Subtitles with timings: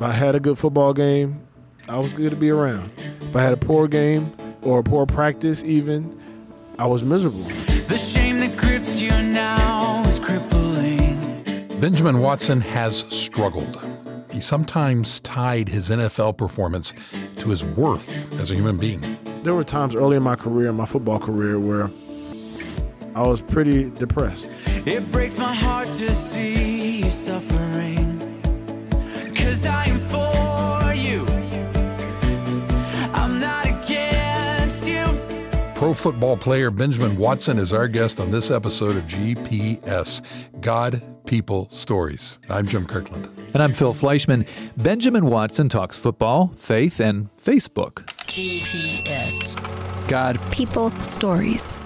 [0.00, 1.46] If I had a good football game,
[1.86, 2.90] I was good to be around.
[3.20, 6.18] If I had a poor game or a poor practice, even,
[6.78, 7.42] I was miserable.
[7.84, 11.78] The shame that grips you now is crippling.
[11.80, 13.78] Benjamin Watson has struggled.
[14.30, 16.94] He sometimes tied his NFL performance
[17.36, 19.18] to his worth as a human being.
[19.42, 21.90] There were times early in my career, my football career, where
[23.14, 24.48] I was pretty depressed.
[24.66, 28.09] It breaks my heart to see you suffering.
[29.40, 31.26] Cause I am for you.
[33.14, 35.04] I'm not against you.
[35.74, 40.22] Pro football player Benjamin Watson is our guest on this episode of GPS
[40.60, 42.38] God, People, Stories.
[42.48, 43.28] I'm Jim Kirkland.
[43.54, 44.46] And I'm Phil Fleischman.
[44.76, 48.04] Benjamin Watson talks football, faith, and Facebook.
[48.26, 49.56] GPS.
[50.06, 51.79] God, People stories.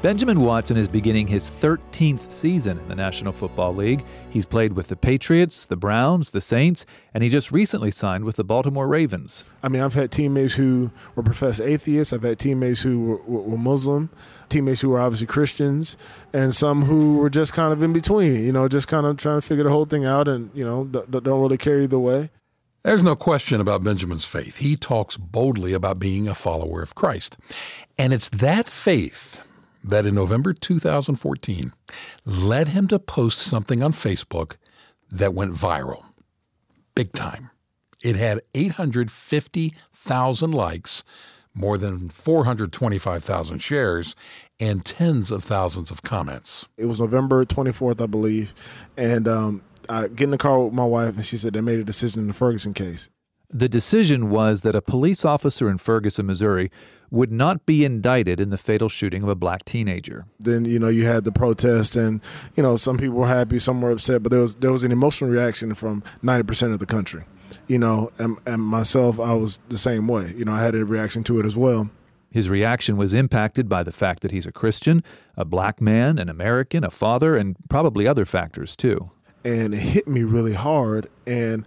[0.00, 4.04] Benjamin Watson is beginning his 13th season in the National Football League.
[4.30, 8.36] He's played with the Patriots, the Browns, the Saints, and he just recently signed with
[8.36, 9.44] the Baltimore Ravens.
[9.60, 12.12] I mean, I've had teammates who were professed atheists.
[12.12, 14.08] I've had teammates who were, were, were Muslim,
[14.48, 15.96] teammates who were obviously Christians,
[16.32, 19.38] and some who were just kind of in between, you know, just kind of trying
[19.38, 22.30] to figure the whole thing out and, you know, d- don't really care either way.
[22.84, 24.58] There's no question about Benjamin's faith.
[24.58, 27.36] He talks boldly about being a follower of Christ.
[27.98, 29.42] And it's that faith
[29.82, 31.72] that in November 2014
[32.24, 34.56] led him to post something on Facebook
[35.10, 36.04] that went viral.
[36.94, 37.50] Big time.
[38.02, 41.04] It had 850,000 likes,
[41.54, 44.14] more than 425,000 shares,
[44.60, 46.68] and tens of thousands of comments.
[46.76, 48.54] It was November 24th, I believe.
[48.96, 51.80] And um, I get in the car with my wife, and she said they made
[51.80, 53.08] a decision in the Ferguson case.
[53.50, 56.70] The decision was that a police officer in Ferguson, Missouri,
[57.10, 60.26] would not be indicted in the fatal shooting of a black teenager.
[60.38, 62.20] Then you know you had the protest, and
[62.54, 64.92] you know some people were happy, some were upset, but there was there was an
[64.92, 67.24] emotional reaction from ninety percent of the country.
[67.66, 70.34] You know, and, and myself, I was the same way.
[70.36, 71.88] You know, I had a reaction to it as well.
[72.30, 75.02] His reaction was impacted by the fact that he's a Christian,
[75.34, 79.10] a black man, an American, a father, and probably other factors too.
[79.44, 81.64] And it hit me really hard, and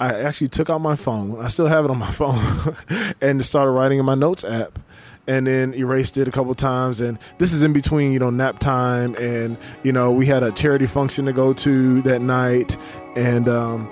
[0.00, 1.38] I actually took out my phone.
[1.40, 2.74] I still have it on my phone,
[3.20, 4.78] and started writing in my notes app,
[5.26, 7.02] and then erased it a couple times.
[7.02, 10.50] And this is in between, you know, nap time, and you know, we had a
[10.52, 12.78] charity function to go to that night,
[13.14, 13.90] and um,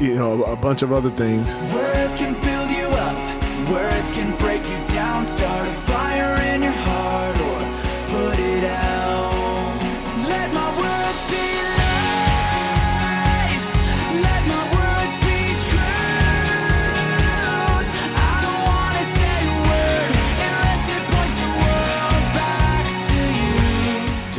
[0.00, 1.56] you know, a bunch of other things.
[1.72, 5.28] Words can build you up, words can break you down.
[5.28, 6.72] Start a fire in your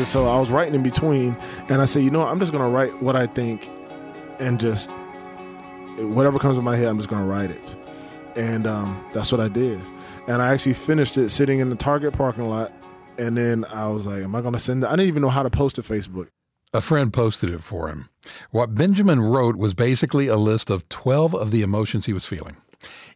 [0.02, 0.06] you.
[0.06, 1.38] So I was writing in between,
[1.70, 2.30] and I said, you know, what?
[2.30, 3.70] I'm just gonna write what I think,
[4.40, 4.90] and just
[5.98, 7.76] whatever comes in my head, I'm just gonna write it,
[8.36, 9.82] and um, that's what I did.
[10.28, 12.74] And I actually finished it sitting in the Target parking lot,
[13.18, 14.88] and then I was like, am I gonna send it?
[14.88, 16.28] I didn't even know how to post to Facebook.
[16.74, 18.10] A friend posted it for him.
[18.52, 22.56] What Benjamin wrote was basically a list of 12 of the emotions he was feeling.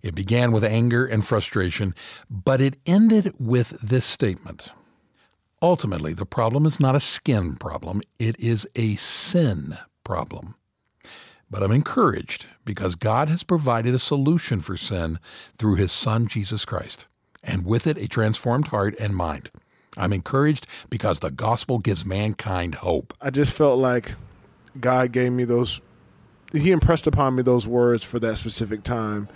[0.04, 1.96] It began with anger and frustration,
[2.30, 4.72] but it ended with this statement.
[5.62, 10.56] Ultimately, the problem is not a skin problem, it is a sin problem.
[11.50, 15.20] But I'm encouraged because God has provided a solution for sin
[15.58, 17.08] through his Son, Jesus Christ,
[17.44, 19.52] and with it, a transformed heart and mind.
[19.98, 23.14] I'm encouraged because the gospel gives mankind hope.
[23.22, 24.16] I just felt like
[24.80, 25.80] God gave me those.
[26.52, 29.30] He impressed upon me those words for that specific time,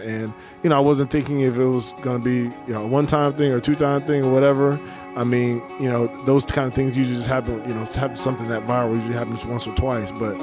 [0.00, 2.86] and you know I wasn't thinking if it was going to be you know a
[2.86, 4.80] one time thing or two time thing or whatever.
[5.16, 7.66] I mean you know those kind of things usually just happen.
[7.68, 10.36] You know something that viral usually happens once or twice, but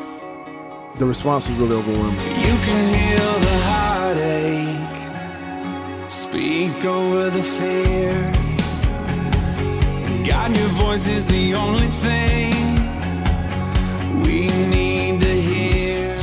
[0.98, 2.20] the response was really overwhelming.
[2.20, 5.12] You can heal the heartache,
[6.12, 8.32] speak over the fear.
[10.26, 12.54] God, your voice is the only thing
[14.24, 15.23] we need.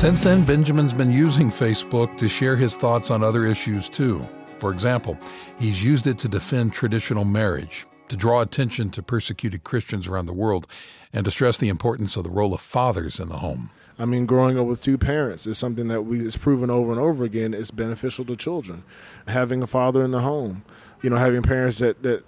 [0.01, 4.27] Since then, Benjamin's been using Facebook to share his thoughts on other issues too.
[4.59, 5.19] For example,
[5.59, 10.33] he's used it to defend traditional marriage, to draw attention to persecuted Christians around the
[10.33, 10.67] world,
[11.13, 13.69] and to stress the importance of the role of fathers in the home.
[13.99, 16.99] I mean, growing up with two parents is something that we it's proven over and
[16.99, 18.85] over again is beneficial to children.
[19.29, 20.65] Having a father in the home,
[21.03, 22.25] you know, having parents that that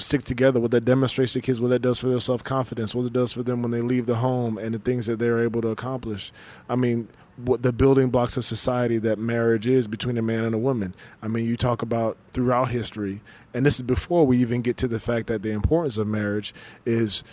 [0.00, 3.06] stick together, what that demonstrates to kids, what that does for their self confidence, what
[3.06, 5.62] it does for them when they leave the home, and the things that they're able
[5.62, 6.32] to accomplish.
[6.68, 10.54] I mean, what the building blocks of society that marriage is between a man and
[10.54, 10.94] a woman.
[11.22, 13.22] I mean, you talk about throughout history,
[13.54, 16.54] and this is before we even get to the fact that the importance of marriage
[16.84, 17.24] is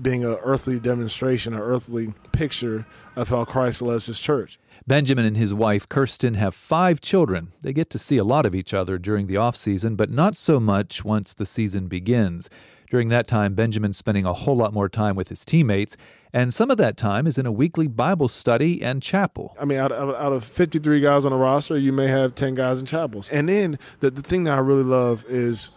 [0.00, 2.86] being an earthly demonstration, an earthly picture
[3.16, 4.58] of how Christ loves his church.
[4.86, 7.52] Benjamin and his wife Kirsten have five children.
[7.62, 10.36] They get to see a lot of each other during the off season, but not
[10.36, 12.50] so much once the season begins.
[12.90, 15.96] During that time, Benjamin's spending a whole lot more time with his teammates,
[16.34, 19.56] and some of that time is in a weekly Bible study and chapel.
[19.58, 22.78] I mean, out, out, of 53 guys on the roster, you may have 10 guys
[22.78, 23.30] in chapels.
[23.30, 25.70] And then the, the thing that I really love is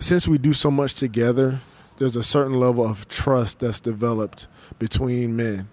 [0.00, 1.60] since we do so much together,
[1.98, 5.68] there's a certain level of trust that's developed between men.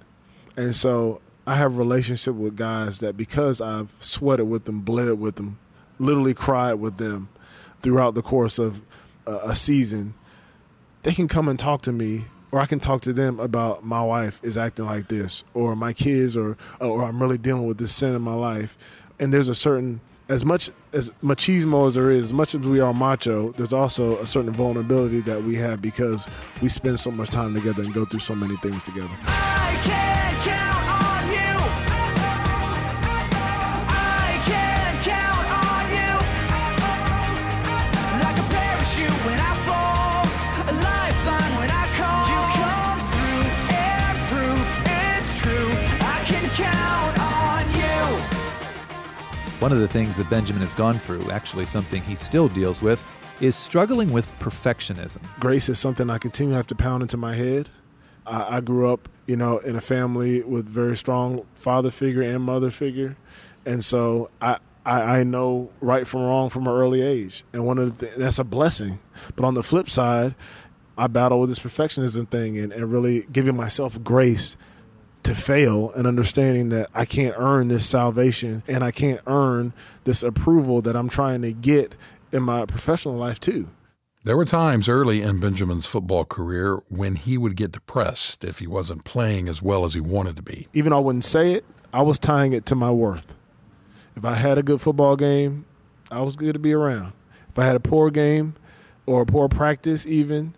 [0.57, 5.35] And so I have relationship with guys that because I've sweated with them, bled with
[5.35, 5.59] them,
[5.99, 7.29] literally cried with them
[7.81, 8.81] throughout the course of
[9.27, 10.15] a, a season,
[11.03, 14.01] they can come and talk to me or I can talk to them about my
[14.01, 17.93] wife is acting like this or my kids or or I'm really dealing with this
[17.93, 18.77] sin in my life.
[19.19, 22.79] And there's a certain as much as machismo as there is, as much as we
[22.79, 26.27] are macho, there's also a certain vulnerability that we have because
[26.61, 29.13] we spend so much time together and go through so many things together.
[49.65, 53.03] One of the things that Benjamin has gone through, actually something he still deals with,
[53.41, 55.17] is struggling with perfectionism.
[55.39, 57.71] grace is something I continue to have to pound into my head.
[58.27, 62.43] I, I grew up, you know, in a family with very strong father figure and
[62.43, 63.17] mother figure,
[63.65, 64.57] and so I.
[64.85, 68.17] I, I know right from wrong from an early age, and one of the th-
[68.19, 68.99] that's a blessing.
[69.35, 70.35] But on the flip side,
[70.95, 74.57] I battle with this perfectionism thing and, and really giving myself grace
[75.25, 79.73] to fail and understanding that I can't earn this salvation and I can't earn
[80.03, 81.95] this approval that I'm trying to get
[82.31, 83.67] in my professional life too.
[84.23, 88.67] There were times early in Benjamin's football career when he would get depressed if he
[88.67, 90.67] wasn't playing as well as he wanted to be.
[90.73, 93.35] even though I wouldn't say it, I was tying it to my worth.
[94.15, 95.65] If I had a good football game,
[96.11, 97.13] I was good to be around.
[97.49, 98.55] If I had a poor game
[99.05, 100.53] or a poor practice, even,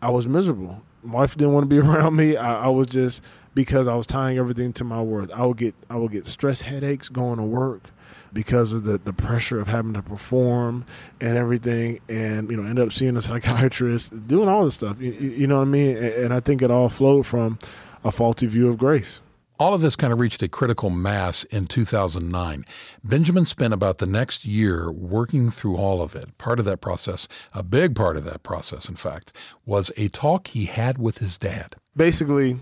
[0.00, 0.82] I was miserable.
[1.02, 2.36] My wife didn't want to be around me.
[2.36, 3.22] I, I was just
[3.56, 5.32] because I was tying everything to my worth.
[5.32, 7.90] I would get I would get stress headaches going to work
[8.32, 10.84] because of the, the pressure of having to perform
[11.22, 15.10] and everything and you know end up seeing a psychiatrist doing all this stuff you,
[15.12, 17.58] you you know what i mean and, and i think it all flowed from
[18.04, 19.20] a faulty view of grace
[19.58, 22.66] All of this kind of reached a critical mass in 2009.
[23.02, 26.36] Benjamin spent about the next year working through all of it.
[26.36, 29.32] Part of that process, a big part of that process, in fact,
[29.64, 31.76] was a talk he had with his dad.
[31.96, 32.60] basically,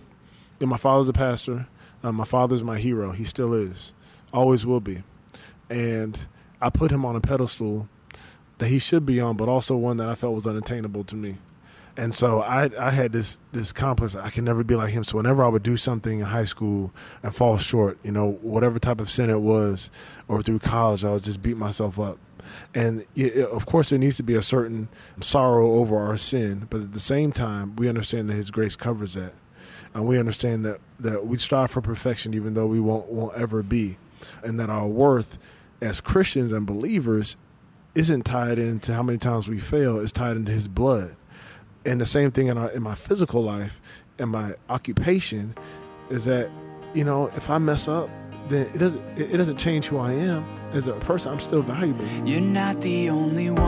[0.61, 1.67] my father's a pastor.
[2.03, 3.13] Uh, my father's my hero.
[3.13, 3.95] He still is,
[4.33, 5.03] always will be.
[5.71, 6.27] And
[6.61, 7.89] I put him on a pedestal
[8.59, 11.37] that he should be on, but also one that I felt was unattainable to me.
[11.97, 14.17] And so I, I had this this complex.
[14.17, 15.05] I can never be like him.
[15.05, 16.93] So whenever I would do something in high school
[17.23, 19.91] and fall short, you know, whatever type of sin it was,
[20.27, 22.19] or through college, I would just beat myself up.
[22.75, 24.89] And it- of course, there needs to be a certain
[25.21, 29.15] sorrow over our sin, but at the same time, we understand that His grace covers
[29.15, 29.33] that,
[29.95, 33.63] and we understand that that we strive for perfection, even though we won't won't ever
[33.63, 33.97] be,
[34.43, 35.39] and that our worth
[35.81, 37.37] as Christians and believers
[37.95, 41.17] isn't tied into how many times we fail; it's tied into His blood.
[41.87, 43.83] And the same thing in, our, in my physical life
[44.19, 45.55] and my occupation
[46.09, 46.51] is that
[46.95, 48.09] you know if I mess up,
[48.49, 51.33] then it doesn't it doesn't change who I am as a person.
[51.33, 52.05] I'm still valuable.
[52.27, 53.64] You're not the only one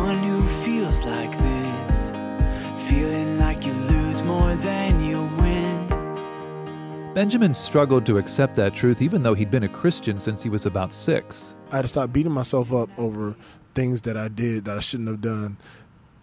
[7.16, 10.66] Benjamin struggled to accept that truth even though he'd been a Christian since he was
[10.66, 11.54] about six.
[11.72, 13.34] I had to stop beating myself up over
[13.74, 15.56] things that I did that I shouldn't have done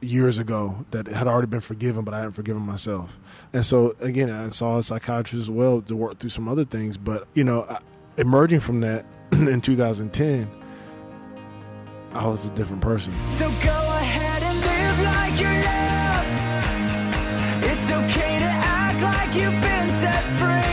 [0.02, 3.20] years ago that had already been forgiven, but I hadn't forgiven myself.
[3.54, 6.96] And so again, I saw a psychiatrist as well to work through some other things.
[6.96, 7.80] But you know, I-
[8.20, 10.48] emerging from that in 2010,
[12.14, 13.14] I was a different person.
[13.30, 16.30] So go ahead and live like you're loved.
[17.66, 20.73] It's okay to act like you've been set free.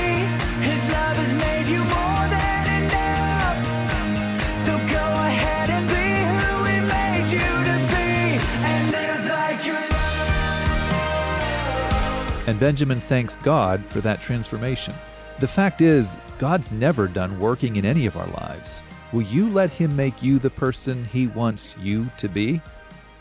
[12.60, 14.94] Benjamin thanks God for that transformation.
[15.40, 18.82] The fact is, God's never done working in any of our lives.
[19.12, 22.60] Will you let Him make you the person He wants you to be?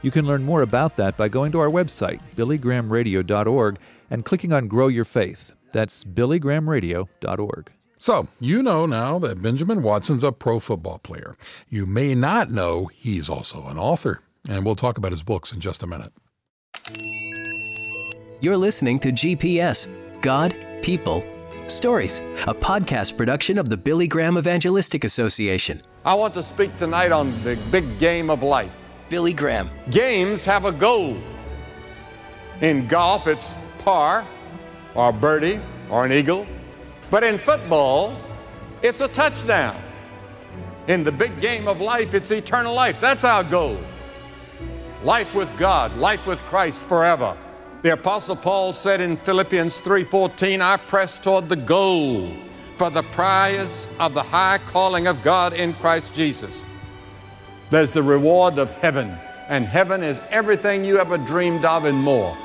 [0.02, 3.80] You can learn more about that by going to our website, billygrahamradio.org,
[4.12, 5.54] and clicking on Grow Your Faith.
[5.72, 7.72] That's billygrahamradio.org.
[7.98, 11.38] So, you know now that Benjamin Watson's a pro football player.
[11.70, 15.62] You may not know he's also an author, and we'll talk about his books in
[15.62, 16.12] just a minute.
[18.42, 19.90] You're listening to GPS
[20.22, 21.26] God, People,
[21.68, 25.84] Stories, a podcast production of the Billy Graham Evangelistic Association.
[26.06, 28.92] I want to speak tonight on the big game of life.
[29.10, 29.70] Billy Graham.
[29.90, 31.18] Games have a goal.
[32.62, 34.26] In golf, it's par,
[34.96, 36.48] or birdie, or an eagle.
[37.12, 38.16] But in football,
[38.82, 39.76] it's a touchdown.
[40.88, 43.02] In the big game of life, it's eternal life.
[43.02, 43.78] That's our goal.
[45.04, 47.36] Life with God, life with Christ forever.
[47.82, 52.30] The apostle Paul said in Philippians 3:14, "I press toward the goal
[52.76, 56.66] for the prize of the high calling of God in Christ Jesus."
[57.70, 59.18] There's the reward of heaven,
[59.48, 62.36] and heaven is everything you ever dreamed of and more.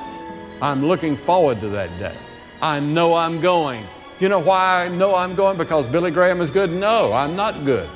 [0.63, 2.15] I'm looking forward to that day.
[2.63, 3.83] I know I'm going.
[4.21, 5.57] You know why I know I'm going?
[5.57, 6.71] Because Billy Graham is good?
[6.71, 7.89] No, I'm not good.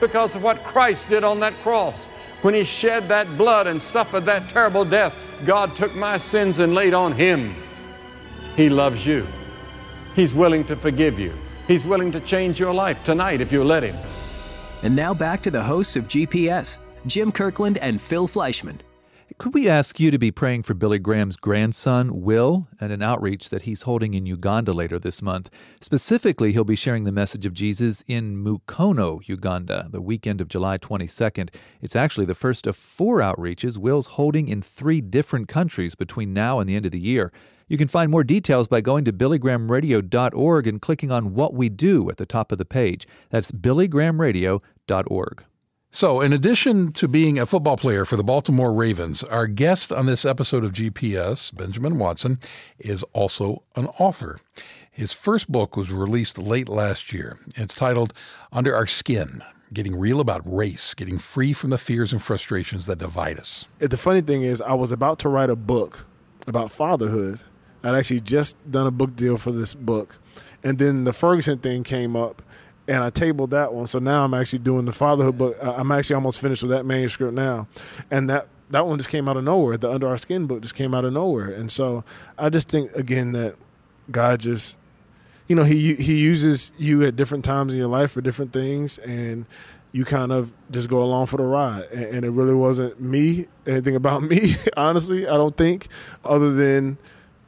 [0.00, 2.08] Because of what Christ did on that cross.
[2.42, 5.12] When he shed that blood and suffered that terrible death,
[5.44, 7.54] God took my sins and laid on him.
[8.56, 9.26] He loves you.
[10.14, 11.32] He's willing to forgive you.
[11.66, 13.96] He's willing to change your life tonight if you let him.
[14.82, 18.80] And now back to the hosts of GPS, Jim Kirkland and Phil Fleischman.
[19.38, 23.50] Could we ask you to be praying for Billy Graham's grandson, Will, at an outreach
[23.50, 25.50] that he's holding in Uganda later this month?
[25.80, 30.78] Specifically, he'll be sharing the message of Jesus in Mukono, Uganda, the weekend of July
[30.78, 31.54] 22nd.
[31.80, 36.58] It's actually the first of four outreaches Will's holding in three different countries between now
[36.58, 37.32] and the end of the year.
[37.68, 42.10] You can find more details by going to billygrahamradio.org and clicking on What We Do
[42.10, 43.06] at the top of the page.
[43.30, 45.44] That's billygrahamradio.org.
[45.92, 50.06] So, in addition to being a football player for the Baltimore Ravens, our guest on
[50.06, 52.38] this episode of GPS, Benjamin Watson,
[52.78, 54.38] is also an author.
[54.92, 57.40] His first book was released late last year.
[57.56, 58.14] It's titled
[58.52, 59.42] Under Our Skin
[59.72, 63.66] Getting Real About Race, Getting Free from the Fears and Frustrations That Divide Us.
[63.80, 66.06] The funny thing is, I was about to write a book
[66.46, 67.40] about fatherhood.
[67.82, 70.18] I'd actually just done a book deal for this book.
[70.62, 72.42] And then the Ferguson thing came up,
[72.90, 73.86] and I tabled that one.
[73.86, 75.56] So now I'm actually doing the fatherhood book.
[75.62, 77.68] I- uh, I'm actually almost finished with that manuscript now.
[78.10, 79.76] And that, that one just came out of nowhere.
[79.76, 81.50] The Under Our Skin book just came out of nowhere.
[81.50, 82.04] And so
[82.36, 83.54] I just think, again, that
[84.10, 84.76] God just
[85.46, 88.98] you know he he uses you at different times in your life for different things
[88.98, 89.46] and
[89.92, 93.46] you kind of just go along for the ride and, and it really wasn't me
[93.66, 95.88] anything about me honestly i don't think
[96.24, 96.96] other than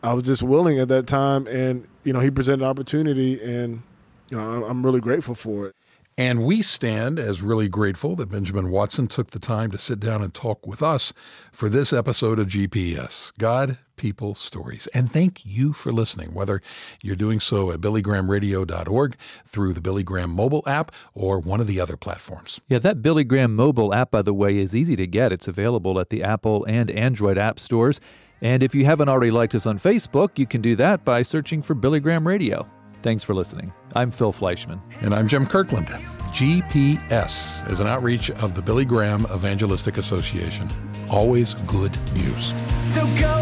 [0.03, 3.85] i was just willing at that time and you know he presented opportunity and
[4.33, 5.75] you know I'm- i'm really grateful for it
[6.19, 10.23] And we stand as really grateful that Benjamin Watson took the time to sit down
[10.23, 11.15] and talk with us
[11.53, 14.89] for this episode of GPS God, People, Stories.
[14.93, 16.61] And thank you for listening, whether
[17.03, 21.81] you're doing so at billygrahamradio.org, through the Billy Graham mobile app, or one of the
[21.81, 22.61] other platforms.
[22.69, 25.33] Yeah, that Billy Graham mobile app, by the way, is easy to get.
[25.33, 28.01] It's available at the Apple and Android app stores.
[28.43, 31.63] And if you haven't already liked us on Facebook, you can do that by searching
[31.63, 32.69] for Billy Graham Radio.
[33.03, 33.73] Thanks for listening.
[33.95, 34.81] I'm Phil Fleischman.
[35.01, 35.89] And I'm Jim Kirkland.
[36.33, 40.71] GPS is an outreach of the Billy Graham Evangelistic Association.
[41.11, 42.55] Always good news.
[42.83, 43.42] So go